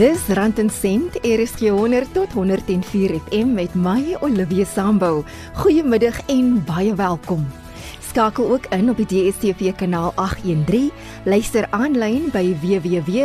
[0.00, 5.20] Dis Rand en Sent, RSG 100 tot 104 FM met my Olivia Sambu.
[5.60, 7.44] Goeiemiddag en baie welkom.
[8.08, 10.88] Skakel ook in op die DStv kanaal 813.
[11.28, 13.18] Luister aanlyn by www.rsg.co.za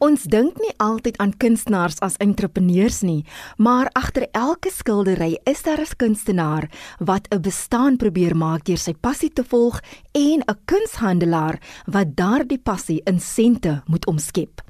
[0.00, 3.20] Ons dink nie altyd aan kunstenaars as entrepreneurs nie,
[3.60, 8.94] maar agter elke skildery is daar 'n kunstenaar wat 'n bestaan probeer maak deur sy
[8.94, 9.80] passie te volg
[10.12, 14.69] en 'n kunshandelaar wat daardie passie in sente moet omskep.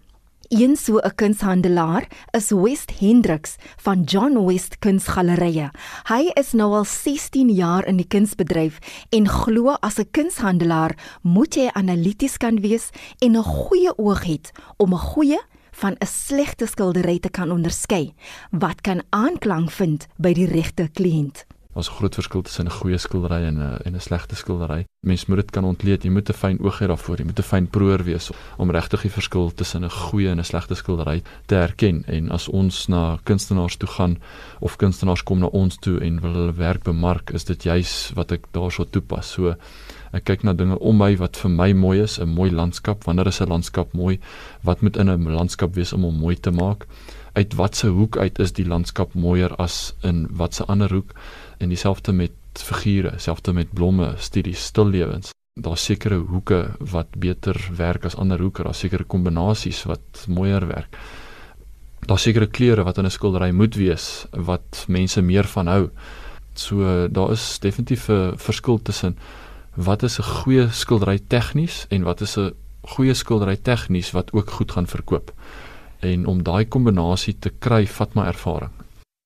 [0.51, 5.71] Een so 'n kunshandelaar is West Hendricks van John West Kunsgalerie.
[6.09, 8.79] Hy is nou al 16 jaar in die kunsbedryf
[9.11, 14.41] en glo as 'n kunshandelaar moet jy analities kan wees en 'n goeie oog hê
[14.77, 18.15] om 'n goeie van 'n slegte skildery te kan onderskei
[18.51, 21.47] wat kan aanklank vind by die regte kliënt.
[21.75, 24.85] Daar's 'n groot verskil tussen 'n goeie skildery en 'n en 'n slegte skildery.
[25.07, 26.03] Mens moet dit kan ontleed.
[26.03, 27.19] Jy moet 'n fyn oog hê daarvoor.
[27.19, 30.45] Jy moet 'n fyn proeër wees om regtig die verskil tussen 'n goeie en 'n
[30.45, 32.05] slegte skildery te herken.
[32.07, 34.19] En as ons na kunstenaars toe gaan
[34.61, 38.33] of kunstenaars kom na ons toe en wil hulle werk bemark, is dit juis wat
[38.33, 39.31] ek daarso toepas.
[39.31, 39.55] So
[40.13, 43.05] ek kyk na dinge om my wat vir my mooi is, 'n mooi landskap.
[43.05, 44.19] Wanneer is 'n landskap mooi?
[44.63, 46.87] Wat moet in 'n landskap wees om hom mooi te maak?
[47.33, 51.15] Uit watter hoek uit is die landskap mooier as in watter ander hoek?
[51.61, 55.35] En dieselfde met figure, dieselfde met blomme, studies, stillewens.
[55.61, 60.97] Daar's sekere hoeke wat beter werk as ander hoeke, daar's sekere kombinasies wat mooier werk.
[62.09, 65.91] Daar's sekere kleure wat in 'n skildery moet wees wat mense meer van hou.
[66.55, 69.19] So daar is definitief 'n verskil tussen
[69.75, 74.51] wat is 'n goeie skildery tegnies en wat is 'n goeie skildery tegnies wat ook
[74.51, 75.33] goed gaan verkoop.
[76.01, 78.80] En om daai kombinasie te kry, vat my ervaring.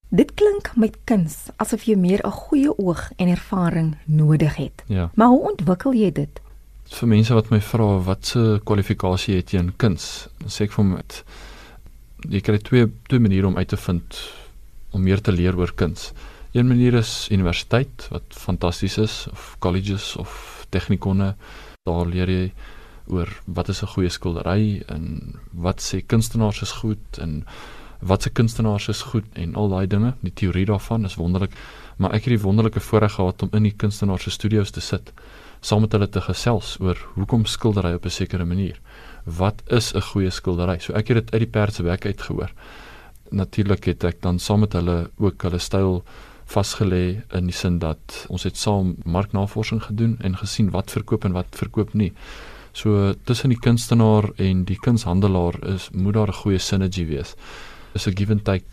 [0.09, 4.85] Dit klink met kuns asof jy meer 'n goeie oog en ervaring nodig het.
[4.87, 5.11] Ja.
[5.15, 6.41] Maar hoe ontwikkel jy dit?
[6.85, 10.73] Vir mense wat my vra wat se kwalifikasie het jy in kuns, dan sê ek
[10.73, 10.99] vir hom
[12.29, 14.21] jy kry twee twee maniere om uit te vind
[14.91, 16.13] om meer te leer oor kuns.
[16.55, 21.35] Een manier is universiteit wat fantasties is of colleges of tegnikonne.
[21.83, 22.53] Daar leer jy
[23.11, 27.45] oor wat is 'n goeie skildery en wat sê kunstenaars is goed en
[28.05, 31.57] wat se kunstenaars is goed en al daai dinge, die teorie daarvan is wonderlik,
[31.97, 35.13] maar ek het die wonderlike voorreg gehad om in die kunstenaars se studio's te sit
[35.65, 38.81] saam met hulle te gesels oor hoekom skildery op 'n sekere manier.
[39.25, 40.79] Wat is 'n goeie skildery?
[40.79, 42.53] So ek het dit uit die perd se bek uit gehoor.
[43.31, 46.05] Natuurlik het ek dan saam met hulle ook hulle styl
[46.47, 51.33] vasgelê in die sin dat ons het saam marknavorsing gedoen en gesien wat verkoop en
[51.33, 52.13] wat verkoop nie.
[52.73, 57.35] So tussen die kunstenaar en die kunshandelaar is moet daar 'n goeie sinergie wees
[57.95, 58.65] is 'n give and take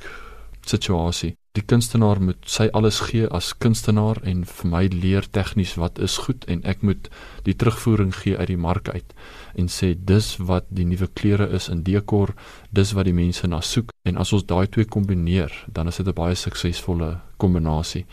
[0.65, 1.35] situasie.
[1.51, 6.15] Die kunstenaar moet sy alles gee as kunstenaar en vir my leer tegnies wat is
[6.23, 7.09] goed en ek moet
[7.43, 9.15] die terugvoering gee uit die mark uit
[9.59, 12.31] en sê dis wat die nuwe kleure is in dekor,
[12.71, 16.07] dis wat die mense na soek en as ons daai twee kombineer, dan is dit
[16.07, 18.05] 'n baie suksesvolle kombinasie.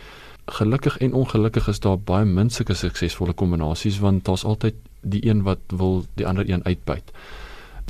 [0.48, 5.42] Gelukkig en ongelukkig is daar baie min sulke suksesvolle kombinasies want daar's altyd die een
[5.42, 7.12] wat wil die ander een uitbuit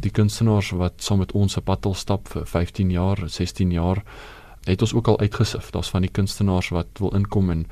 [0.05, 4.03] die kunstenaars wat saam met ons op pad al stap vir 15 jaar, 16 jaar,
[4.69, 5.71] het ons ook al uitgesif.
[5.75, 7.67] Daar's van die kunstenaars wat wil inkom en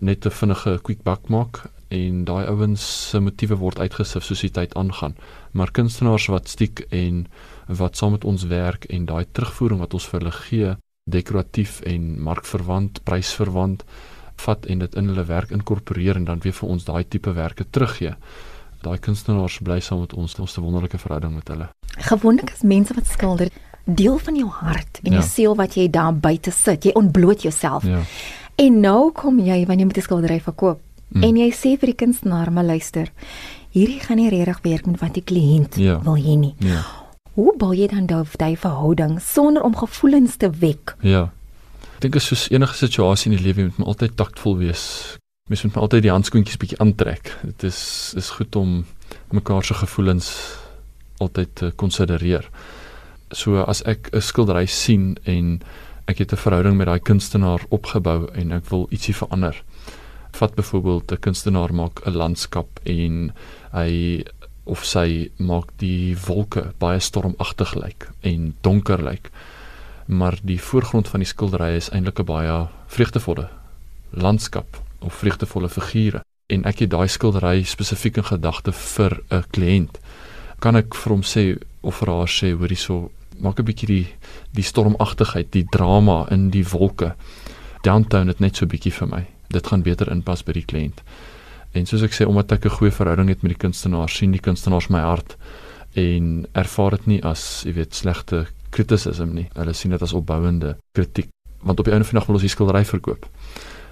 [0.00, 4.50] net 'n vinnige quick buck maak en daai ouens se motiewe word uitgesif soos die
[4.50, 5.16] tyd aangaan.
[5.52, 7.26] Maar kunstenaars wat stiek en
[7.66, 12.22] wat saam met ons werk en daai terugvoering wat ons vir hulle gee, dekoratief en
[12.22, 13.84] markverwant, prysverwant,
[14.36, 17.64] vat en dit in hulle werk inkorporeer en dan weer vir ons daai tipe werke
[17.70, 18.14] teruggee
[18.82, 21.68] daai kunstenaars bly saam met ons, ons 'n wonderlike verhouding met hulle.
[21.98, 23.48] Gewoonlik as mense wat skilder,
[23.84, 25.18] deel van jou hart en ja.
[25.18, 27.84] jou siel wat jy daar buite sit, jy ontbloot jouself.
[27.84, 28.02] Ja.
[28.56, 31.22] En nou kom jy wanneer jy met 'n skildery verkoop mm.
[31.22, 33.12] en jy sê vir die kunstenaar, "Maar luister,
[33.70, 36.00] hierdie gaan nie regtig werk met wat die kliënt ja.
[36.02, 36.84] wil hê nie." Ja.
[37.34, 40.96] Hoe bou jy dan daai verhouding sonder om gevoelens te wek?
[41.00, 41.32] Ja.
[41.94, 45.18] Ek dink as soos enige situasie in die lewe moet jy altyd taktvol wees
[45.48, 47.32] mens moet altyd die handskoentjies bietjie aantrek.
[47.42, 48.84] Dit is is goed om
[49.32, 50.30] mekaar se gevoelens
[51.24, 52.48] altyd te konsidereer.
[53.32, 55.60] So as ek 'n skildery sien en
[56.06, 59.62] ek het 'n verhouding met daai kunstenaar opgebou en ek wil ietsie verander.
[60.32, 63.32] Vat byvoorbeeld 'n kunstenaar maak 'n landskap en
[63.72, 64.24] hy
[64.64, 69.30] of sy maak die wolke baie stormagtig lyk en donker lyk.
[70.06, 73.48] Maar die voorgrond van die skildery is eintlik 'n baie vreugdevolle
[74.10, 76.22] landskap of vreugdevolle figure.
[76.48, 79.98] en ek het daai skildery spesifiek in gedagte vir 'n kliënt,
[80.60, 84.06] kan ek vir hom sê of vir haar sê hoor hierso maak 'n bietjie die
[84.52, 87.14] die stormagtigheid, die drama in die wolke.
[87.82, 89.26] Downtown het net so 'n bietjie vir my.
[89.50, 91.02] Dit gaan beter inpas by die kliënt.
[91.74, 94.40] En soos ek sê omdat ek 'n goeie verhouding het met die kunstenaar, sien die
[94.40, 95.36] kunstenaars my hart
[95.94, 99.48] en ervaar dit nie as, jy weet, slegte kritisisme nie.
[99.54, 101.28] Hulle sien dit as opbouende kritiek
[101.62, 103.26] want op die einde van die dag wil ons die skildery verkoop.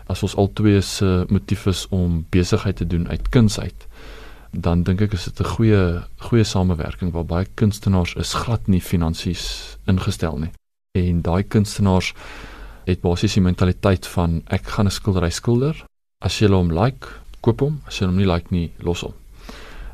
[0.07, 3.87] As ons albei se motief is om besigheid te doen uit kuns uit,
[4.51, 8.81] dan dink ek is dit 'n goeie goeie samewerking waar baie kunstenaars is glad nie
[8.81, 10.53] finansies ingestel nie.
[10.95, 12.15] En daai kunstenaars
[12.87, 15.85] het basies die mentaliteit van ek gaan 'n skildery skilder.
[16.21, 17.09] As jy hom like,
[17.41, 17.81] koop hom.
[17.87, 19.13] As jy hom nie like nie, los hom.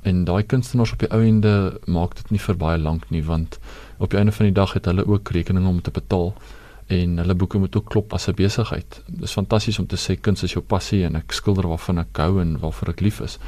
[0.03, 3.59] En daai kunstenaars op die ou ende maak dit nie vir baie lank nie want
[3.99, 6.35] op die einde van die dag het hulle ook rekeninge om te betaal
[6.93, 9.03] en hulle boeke moet ook klop as 'n besigheid.
[9.07, 12.17] Dit is fantasties om te sê kuns is jou passie en ek skilder waarvan ek
[12.17, 13.39] hou en waarvoor ek lief is.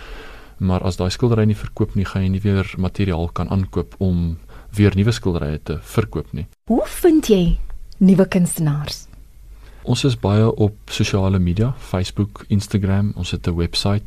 [0.59, 4.39] Maar as daai skildery nie verkoop nie, gaan jy nie weer materiaal kan aankoop om
[4.71, 6.47] weer nuwe skilderye te verkoop nie.
[6.67, 7.59] Hoe vind jy
[7.99, 9.07] nuwe kunstenaars?
[9.85, 14.03] Ons is baie op sosiale media, Facebook, Instagram, ons het 'n webwerf.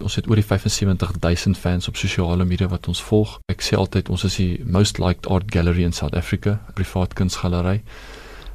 [0.00, 3.40] Ons het oor die 75000 fans op sosiale media wat ons volg.
[3.48, 7.82] Ek sê altyd ons is die most liked art gallery in South Africa, privaat kunsgalery.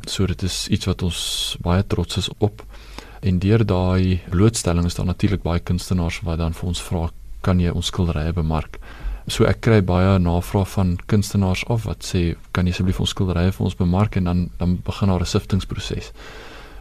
[0.07, 1.19] So dit is iets wat ons
[1.63, 2.63] baie trots is op.
[3.21, 7.09] En deur daai blootstelling is daar natuurlik baie kunstenaars wat dan vir ons vra,
[7.42, 8.80] kan jy ons skilderye bemark?
[9.27, 13.51] So ek kry baie navraag van kunstenaars af wat sê, kan jy asseblief ons skilderye
[13.51, 16.12] vir ons bemark en dan dan begin daar 'n siftingproses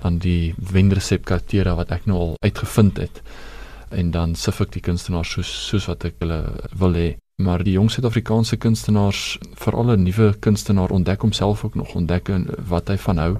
[0.02, 3.22] aan die wenresepkaraktere wat ek nou al uitgevind het
[3.90, 6.40] en dan sif ek die kunstenaars soos soos wat ek hulle
[6.74, 11.94] wil hê maar die jong Suid-Afrikaanse kunstenaars veral 'n nuwe kunstenaar ontdek homself ook nog
[11.94, 12.30] ontdek
[12.68, 13.36] wat hy van hou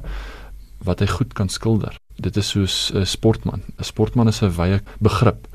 [0.85, 1.99] wat hy goed kan skilder.
[2.17, 3.63] Dit is soos 'n sportman.
[3.79, 5.49] 'n sportman is 'n wye begrip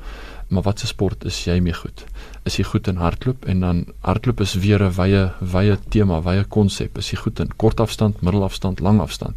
[0.48, 2.04] maar wat 'n sport is jy mee goed?
[2.42, 3.44] Is jy goed in hardloop?
[3.44, 7.56] En dan hardloop is weer 'n wye wye tema wye konsep is jy goed in
[7.56, 9.34] kortafstand middelafstand langafstand?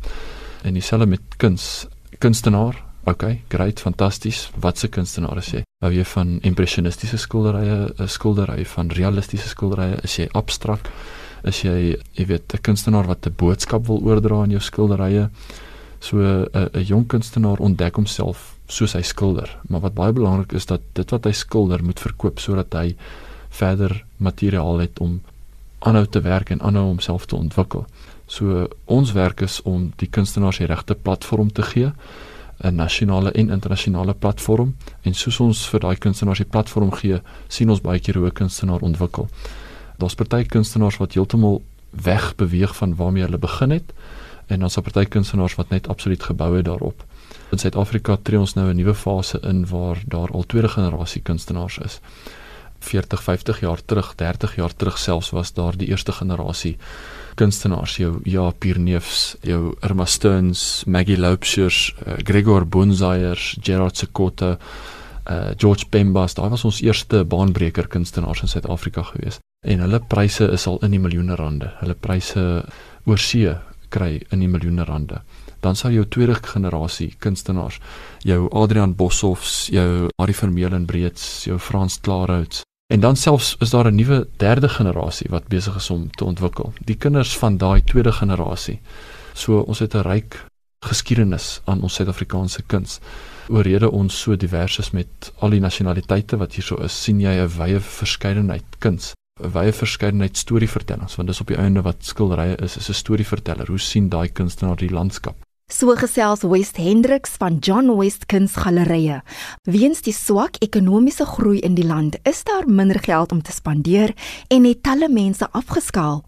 [0.63, 1.87] En dieselfde met kuns
[2.17, 5.61] kunstenaar okay great fantasties wat se kunstenaar is jy?
[5.83, 10.89] Hou jy van impressionistiese skilderye 'n skildery van realistiese skilderye is jy abstrakt
[11.43, 15.29] is jy jy weet 'n kunstenaar wat 'n boodskap wil oordra in jou skilderye?
[15.99, 19.57] So 'n 'n jong kunstenaar ontdek homself soos hy skilder.
[19.69, 22.95] Maar wat baie belangrik is dat dit wat hy skilder moet verkoop sodat hy
[23.49, 25.21] verder materiaal het om
[25.79, 27.85] aanhou te werk en aanhou homself te ontwikkel.
[28.27, 31.91] So ons werk is om die kunstenaars die regte platform te gee,
[32.63, 37.69] 'n nasionale en internasionale platform en soos ons vir daai kunstenaars die platform gee, sien
[37.69, 39.27] ons baie keer hoe 'n kunstenaar ontwikkel.
[39.97, 43.93] Daar's party kunstenaars wat heeltemal weg beweeg van waarmee hulle begin het
[44.47, 47.05] en dan's daar party kunstenaars wat net absoluut gebou het daarop.
[47.51, 51.77] In Suid-Afrika tree ons nou 'n nuwe fase in waar daar al tweede generasie kunstenaars
[51.77, 51.99] is.
[52.79, 56.77] 40, 50 jaar terug, 30 jaar terug selfs was daar die eerste generasie
[57.35, 64.55] kunstenaars, jou ja Pierneefs, jou Irma Stearns, Maggie Loubsers, uh, Gregor Bonzaiers, Gerard Sekotte,
[65.29, 69.39] uh, George Pembas, daai was ons eerste baanbreker kunstenaars in Suid-Afrika gewees.
[69.65, 71.71] En hulle pryse is al in die miljoene rande.
[71.79, 72.43] Hulle pryse
[73.05, 73.55] oor see
[73.89, 75.21] kry in die miljoene rande.
[75.65, 77.79] Dan sal jou tweede generasie kunstenaars,
[78.25, 82.61] jou Adrian Boshoffs, jou Harry Vermeulen breeds, jou Frans Klarhouts,
[82.93, 86.73] En dan selfs is daar 'n nuwe derde generasie wat besig is om te ontwikkel.
[86.79, 88.79] Die kinders van daai tweede generasie.
[89.33, 90.45] So ons het 'n ryk
[90.79, 92.99] geskiedenis aan ons Suid-Afrikaanse kuns.
[93.47, 97.49] Oorrede ons so divers is met al die nasionaliteite wat hierso is, sien jy 'n
[97.57, 99.13] wye verskeidenheid kuns,
[99.43, 103.67] 'n wye verskeidenheid storievertellings, want dis op die einde wat skilderye is, is 'n storieverteller.
[103.67, 105.44] Hoe sien daai kunstenaar die landskap?
[105.65, 109.23] So gesels West Hendricks van John West Kunsgalerye.
[109.65, 114.13] Weens die swak ekonomiese groei in die land, is daar minder geld om te spandeer
[114.47, 116.21] en het talle mense afgeskaal.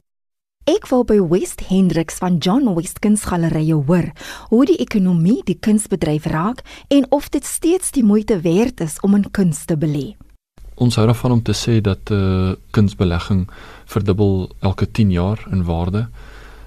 [0.66, 4.10] Ek wou by West Hendricks van John West Kunsgalerye hoor
[4.50, 9.16] hoe die ekonomie die kunsbedryf raak en of dit steeds die moeite werd is om
[9.22, 10.16] in kuns te belê.
[10.82, 13.46] Ons hou daarvan om te sê dat 'n uh, kunsbelegging
[13.86, 16.10] verdubbel elke 10 jaar in waarde.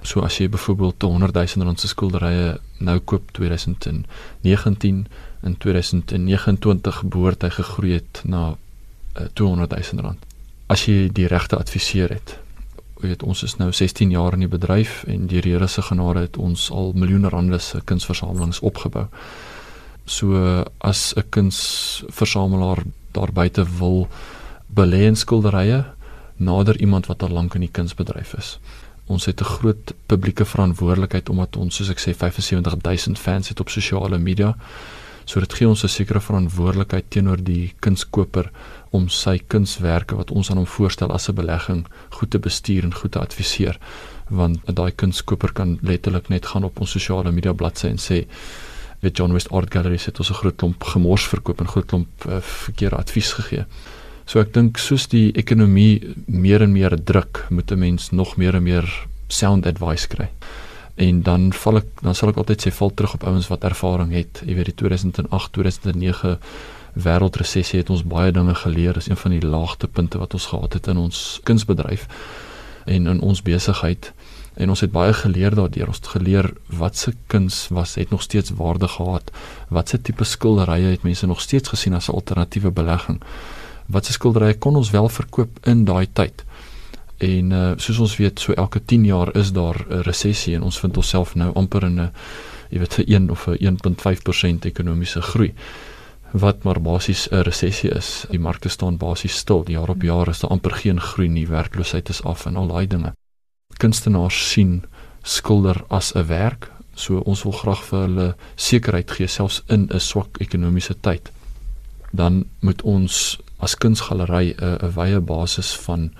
[0.02, 5.07] So as jy byvoorbeeld 100 000 rand se skilderye nou koop 2019
[5.42, 10.25] in 2029 behoort hy gegroei het na uh, 200 000 rand.
[10.73, 12.38] As jy die regte adviseur het.
[13.00, 16.26] Jy weet ons is nou 16 jaar in die bedryf en die Here se genade
[16.28, 19.07] het ons al miljoene rande se kunsversamelings opgebou.
[20.07, 24.09] So as 'n kunsversamelaar daar buite wil
[24.75, 25.85] belê in skilderye,
[26.37, 28.59] nader iemand wat al lank in die kunsbedryf is
[29.11, 33.69] ons het 'n groot publieke verantwoordelikheid omdat ons soos ek sê 75000 fans het op
[33.69, 34.57] sosiale media.
[35.25, 38.50] So dit gee ons 'n sekere verantwoordelikheid teenoor die kunskoper
[38.90, 42.95] om sy kunswerke wat ons aan hom voorstel as 'n belegging goed te bestuur en
[42.95, 43.79] goed te adviseer
[44.31, 48.26] want daai kunskoper kan letterlik net gaan op ons sosiale media bladsy en sê
[49.00, 52.09] weet John West Art Gallery het ons 'n groot klomp gemors verkoop en groot klomp
[52.29, 53.64] uh, verkeerde advies gegee.
[54.30, 58.54] So ek dink soos die ekonomie meer en meer druk, moet 'n mens nog meer
[58.54, 58.87] en meer
[59.26, 60.28] sound advice kry.
[60.94, 64.12] En dan val ek dan sal ek altyd sê val terug op ouens wat ervaring
[64.12, 64.42] het.
[64.46, 66.38] Jy weet die 2008, 2009
[66.94, 68.94] wêreldresessie het ons baie dinge geleer.
[68.94, 72.06] Dis een van die laagtepunte wat ons gehad het in ons kunsbedryf
[72.87, 74.12] en in ons besigheid
[74.54, 75.88] en ons het baie geleer daardeur.
[75.88, 79.30] Ons het geleer wat se kuns was het nog steeds waarde gehad.
[79.68, 83.20] Wat se tipe skilderye het mense nog steeds gesien as 'n alternatiewe belegging?
[83.90, 86.44] Wat se skilderye kon ons wel verkoop in daai tyd?
[87.20, 90.80] En uh, soos ons weet, so elke 10 jaar is daar 'n resessie en ons
[90.80, 92.11] vind onsself nou amper in 'n
[92.70, 95.54] jy weet 'n 1 of 'n 1.5% ekonomiese groei
[96.32, 98.26] wat maar basies 'n resessie is.
[98.30, 99.64] Die markte staan basies stil.
[99.66, 101.49] Jaar op jaar is daar amper geen groei nie.
[101.49, 103.14] Werkloosheid is af en al daai dinge
[103.80, 104.82] kunstenaars sien
[105.23, 106.73] skilder as 'n werk.
[106.94, 111.32] So ons wil graag vir hulle sekerheid gee selfs in 'n swak ekonomiese tyd.
[112.12, 116.11] Dan moet ons as kunsgalery 'n 'n wye basis van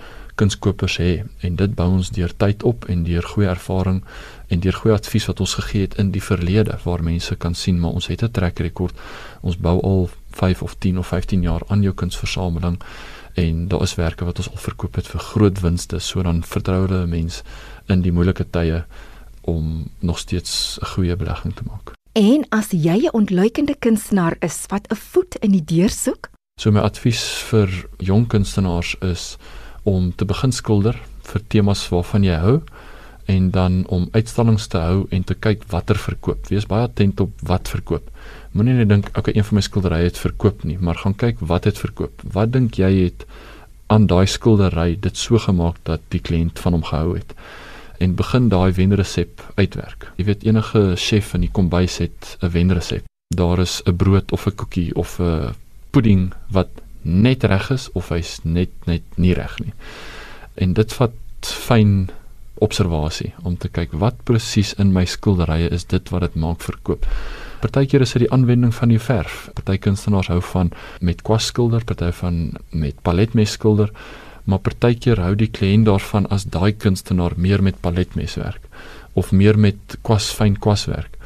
[0.41, 4.01] kunskopers hê en dit bou ons deur tyd op en deur goeie ervaring
[4.49, 7.81] en deur goeie advies wat ons gegee het in die verlede waar mense kan sien
[7.81, 8.95] maar ons het 'n trek rekord.
[9.43, 12.81] Ons bou al 5 of 10 of 15 jaar aan jou kunsversameling
[13.35, 16.87] en daar is werke wat ons al verkoop het vir groot winste so dan vertrou
[16.87, 17.43] hulle mense
[17.89, 18.85] in die moeilike tye
[19.41, 21.93] om nog steeds 'n goeie belegging te maak.
[22.13, 26.69] En as jy 'n ontluikende kunstenaar is wat 'n voet in die deur soek, so
[26.69, 27.71] my advies vir
[28.05, 29.39] jong kunstenaars is
[29.89, 32.59] om te begin skilder vir temas waarvan jy hou
[33.33, 36.51] en dan om uitstallings te hou en te kyk watter verkoop.
[36.53, 38.11] Wees baie attent op wat verkoop.
[38.53, 41.69] Moenie net dink okay een van my skilderye het verkoop nie, maar gaan kyk wat
[41.71, 42.21] het verkoop.
[42.35, 43.25] Wat dink jy het
[43.89, 47.33] aan daai skildery dit so gemaak dat die kliënt van hom gehou het?
[48.05, 50.11] En begin daai wenresep uitwerk.
[50.21, 53.09] Jy weet enige chef in die kombuis het 'n wenresep.
[53.33, 55.55] Daar is 'n brood of 'n koekie of 'n
[55.91, 56.71] pudding wat
[57.03, 59.75] net reg is of hy's net net nie reg nie.
[60.61, 62.11] En dit vat fyn
[62.61, 67.07] observasie om te kyk wat presies in my skilderye is dit wat dit maak verkoop.
[67.61, 69.49] Partykeer is dit die aanwending van die verf.
[69.57, 72.41] Party kunstenaars hou van met kwas skilder, party van
[72.73, 73.93] met paletmes skilder,
[74.45, 78.69] maar partykeer hou die kliënt daarvan as daai kunstenaar meer met paletmes werk
[79.19, 81.17] of meer met kwas fyn kwas werk.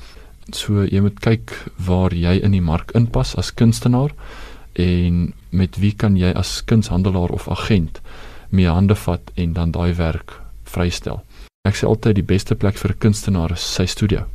[0.53, 1.53] So jy moet kyk
[1.87, 4.15] waar jy in die mark inpas as kunstenaar
[4.75, 8.01] en met wie kan jy as kunshandelaar of agent
[8.51, 11.23] mee hande vat en dan daai werk vrystel.
[11.65, 14.27] Ek sê altyd die beste plek vir 'n kunstenaar is sy studio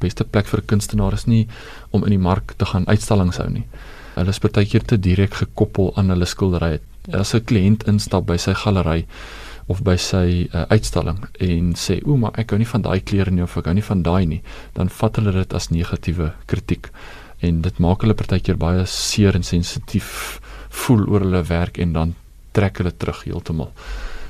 [0.00, 1.46] beste plek vir 'n kunstenaar is nie
[1.90, 3.66] om in die mark te gaan uitstallings hou nie.
[4.14, 6.80] Hulle is baie keer te direk gekoppel aan hulle skildery.
[7.12, 9.06] As 'n kliënt instap by sy galery
[9.66, 13.30] of by sy uh, uitstalling en sê, "O, maar ek hou nie van daai kleure
[13.30, 14.42] nie of ek hou nie van daai nie,"
[14.74, 16.90] dan vat hulle dit as negatiewe kritiek
[17.40, 22.14] en dit maak hulle partykeer baie seer en sensitief voel oor hulle werk en dan
[22.52, 23.72] trek hulle terug heeltemal.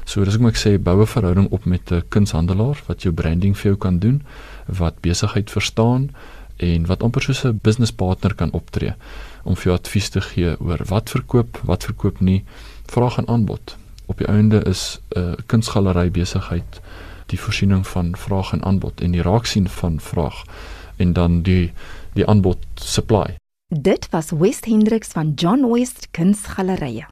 [0.08, 3.56] So dis hoekom ek sê bou 'n verhouding op met 'n kunshandelaar wat jou branding
[3.56, 4.22] vir jou kan doen
[4.66, 6.10] wat besigheid verstaan
[6.56, 8.94] en wat amper soos 'n business partner kan optree
[9.44, 12.44] om vir jou advies te gee oor wat verkoop, wat verkoop nie,
[12.86, 13.76] vraag en aanbod.
[14.06, 16.80] Op die einde is 'n uh, kunsgalery besigheid
[17.26, 20.44] die voorsiening van vraag en aanbod en die raaksien van vraag
[20.96, 21.72] en dan die
[22.14, 23.36] die aanbod supply.
[23.68, 27.06] Dit was West Hendricks van John West Kunsgalerye.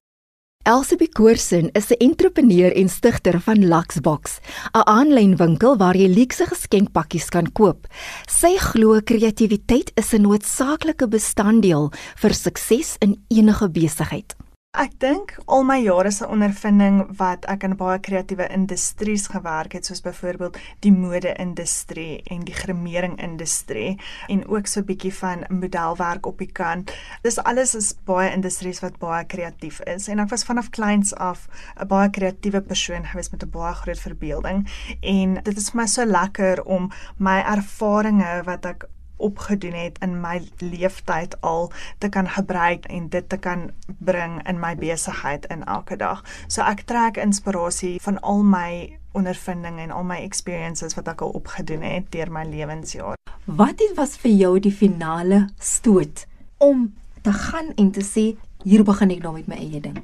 [0.67, 4.41] Elsabie Koorsen is 'n entrepreneur en stigter van Luxbox,
[4.75, 7.87] 'n aanlyn winkel waar jy luukse geskenkpakkies kan koop.
[8.27, 14.35] Sy glo kreatiwiteit is 'n noodsaaklike bestanddeel vir sukses in enige besigheid.
[14.77, 19.87] Ek dink al my jare se ondervinding wat ek in baie kreatiewe industries gewerk het
[19.89, 23.95] soos byvoorbeeld die mode-industrie en die gremering-industrie
[24.29, 26.93] en ook so 'n bietjie van modelwerk op die kant.
[27.23, 31.49] Dis alles is baie industries wat baie kreatief is en ek was vanaf kleins af
[31.81, 34.69] 'n baie kreatiewe persoon gewees met 'n baie groot verbeelding
[35.01, 38.85] en dit is vir my so lekker om my ervarings wat ek
[39.17, 44.61] opgedoen het in my leeftyd al te kan gebruik en dit te kan bring in
[44.61, 46.25] my besigheid in elke dag.
[46.47, 51.35] So ek trek inspirasie van al my ondervinding en al my experiences wat ek al
[51.39, 53.17] opgedoen het deur my lewensjaar.
[53.45, 56.27] Wat het was vir jou die finale stoot
[56.59, 56.93] om
[57.23, 60.03] te gaan en te sê hier begin ek nou met my eie ding?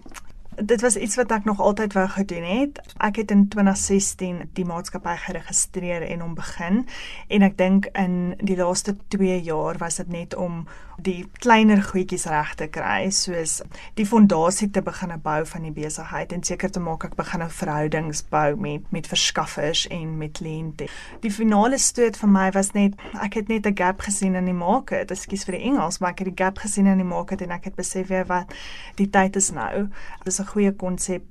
[0.56, 2.80] Dit was iets wat ek nog altyd wou gedoen het.
[2.96, 6.86] Ek het in 2016 die maatskappy geregistreer en hom begin
[7.28, 10.66] en ek dink in die laaste 2 jaar was dit net om
[11.02, 13.60] die kleiner goedjies reg te kry soos
[13.98, 17.50] die fondasie te begin bou van die besigheid en seker te maak ek begin 'n
[17.50, 20.86] verhoudings bou met met verskaffers en met kliënte.
[21.20, 24.54] Die finale stoot vir my was net ek het net 'n gap gesien in die
[24.54, 25.10] market.
[25.10, 27.64] Ekskuus vir die Engels, maar ek het die gap gesien in die market en ek
[27.64, 28.52] het besef weer wat
[28.96, 29.88] die tyd is nou.
[30.24, 31.22] Dit is 'n goeie konsep.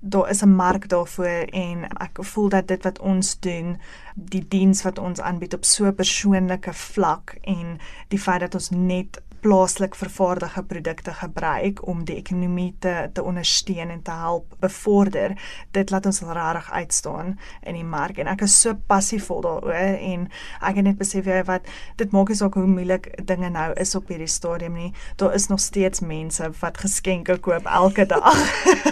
[0.00, 3.78] Daar is 'n mark daarvoor en ek voel dat dit wat ons doen,
[4.14, 8.70] die diens wat ons aanbied op so 'n persoonlike vlak en die feit dat ons
[8.70, 15.36] net plaaslik vervaardigde produkte gebruik om die ekonomie te te ondersteun en te help bevorder.
[15.70, 20.28] Dit laat ons regtig uitstaan in die mark en ek is so passievol daaroor en
[20.60, 21.68] ek het net besef jy wat
[22.00, 24.92] dit maak is ook hoe moeilik dinge nou is op hierdie stadium nie.
[25.16, 28.36] Daar is nog steeds mense wat geskenke koop elke dag.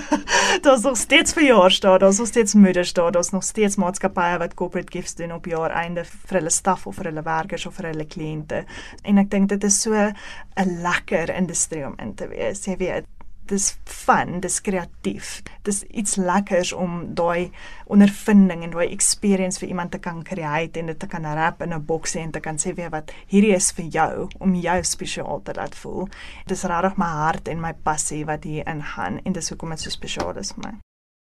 [0.64, 5.14] daar's nog steeds verjaarsdae, daar's nog steeds moedersdae, daar's nog steeds maatskappye wat corporate gifts
[5.14, 8.64] doen op jaareinde vir hulle staf of vir hulle werkers of vir hulle kliënte.
[9.02, 10.10] En ek dink dit is so
[10.56, 12.64] 'n lekker industrie om in te wees.
[12.64, 13.04] Jy weet,
[13.46, 15.42] dis fun, dis kreatief.
[15.62, 17.50] Dis iets lekkers om daai
[17.92, 21.74] ondervinding en daai experience vir iemand te kan create en dit te kan wrap in
[21.74, 25.42] 'n boksie en te kan sê weer wat hierdie is vir jou om jou spesiaal
[25.42, 26.08] te laat voel.
[26.46, 29.90] Dis regtig my hart en my passie wat hier ingaan en dis hoekom dit so
[29.90, 30.93] spesiaal is vir my.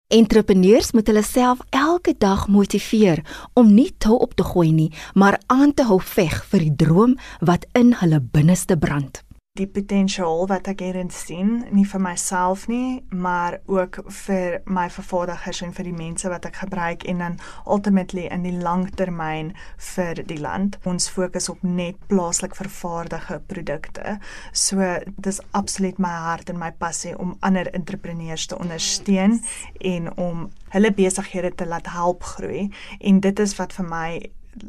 [0.08, 3.20] Entrepreneurs moet hulle self elke dag motiveer
[3.60, 7.18] om nie toe op te gooi nie, maar aan te hou veg vir die droom
[7.44, 9.27] wat in hulle binneste brand
[9.58, 15.64] die potensiaal wat ek hierin sien, nie vir myself nie, maar ook vir my vervaardigers
[15.66, 19.54] en vir die mense wat ek gebruik en dan ultimately in die langtermyn
[19.94, 20.78] vir die land.
[20.90, 24.18] Ons fokus op net plaaslik vervaardigde produkte.
[24.54, 24.84] So
[25.18, 29.40] dis absoluut my hart en my passie om ander entrepreneurs te ondersteun
[29.82, 32.68] en om hulle besighede te laat help groei
[33.00, 34.10] en dit is wat vir my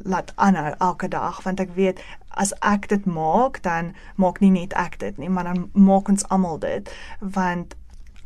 [0.02, 4.72] laat aanhou elke dag want ek weet as ek dit maak dan maak nie net
[4.78, 6.90] ek dit nie maar dan maak ons almal dit.
[7.20, 7.74] Want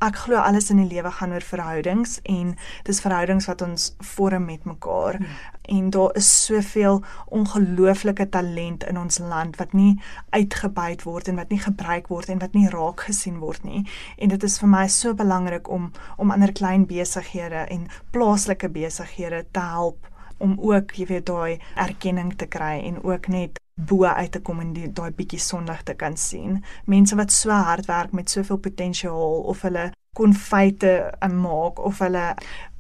[0.03, 2.57] ek glo alles in die lewe gaan oor verhoudings en
[2.89, 5.21] dis verhoudings wat ons vorm met mekaar.
[5.23, 5.51] Hmm.
[5.63, 11.55] en daar is soveel ongelooflike talent in ons land wat nie uitgebuit word en wat
[11.55, 13.85] nie gebruik word en wat nie raak gesien word nie.
[14.19, 19.45] En dit is vir my so belangrik om om ander klein besighede en plaaslike besighede
[19.53, 20.12] te help
[20.43, 24.61] om ook, jy weet, daai erkenning te kry en ook net bo uit te kom
[24.61, 26.61] en die daai bietjie sonlig te kan sien.
[26.85, 30.93] Mense wat so hard werk met soveel potensiaal of hulle konfyte
[31.33, 32.27] maak of hulle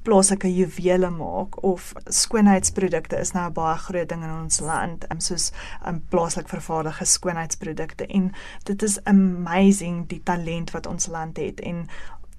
[0.03, 5.21] plaaslike juwele maak of skoonheidsprodukte is nou 'n baie groot ding in ons land, um,
[5.21, 5.53] soos
[5.87, 8.33] um, plaaslik vervaardigde skoonheidsprodukte en
[8.65, 11.87] dit is amazing die talent wat ons land het en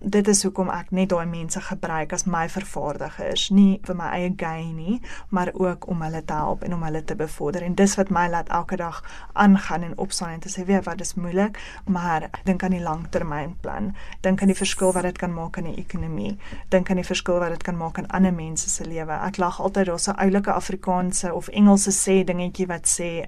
[0.03, 4.31] dit is hoekom ek net daai mense gebruik as my vervaardigers, nie vir my eie
[4.37, 7.63] gain nie, maar ook om hulle te help en om hulle te bevorder.
[7.63, 8.99] En dis wat my laat elke dag
[9.33, 13.95] aangaan en opstaan en te sê, "Weet wat, dis moeilik, maar dink aan die langtermynplan.
[14.21, 16.37] Dink aan die verskil wat dit kan maak in die ekonomie.
[16.69, 19.61] Dink aan die verskil wat dit kan maak in ander mense se lewe." Ek lag
[19.61, 23.25] altyd daar's 'n oulike Afrikaanse of Engelse sê dingetjie wat sê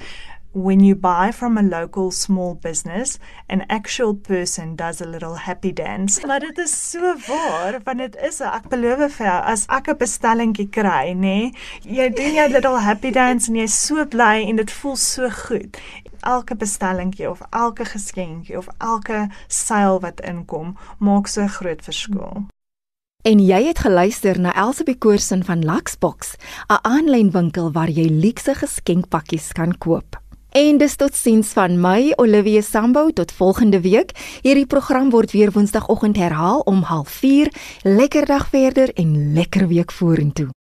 [0.55, 5.73] when you buy from a local small business, an actual person does a little happy
[5.73, 6.25] dance.
[6.25, 9.99] Maar dit is so waar, want dit is ek beloof vir jou as ek 'n
[9.99, 11.51] bestellingkie kry, nê, nee,
[11.83, 15.77] jy doen jou little happy dance en jy's so bly en dit voel so goed.
[16.23, 22.47] Elke bestellingkie of elke geskenkie of elke seil wat inkom, maak so 'n groot verskil.
[23.25, 26.35] En jy het geluister na Elsabie Koorsen van Luxbox,
[26.69, 30.21] 'n aanlyn winkel waar jy luukse geskenkpakkies kan koop.
[30.55, 34.15] En dis tot sins van my Olivia Sambo tot volgende week.
[34.39, 37.51] Hierdie program word weer woensdagoggend herhaal om 04:30.
[37.83, 40.55] Lekker dag verder en lekker week vorentoe.